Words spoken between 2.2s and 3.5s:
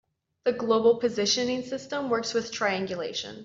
with triangulation.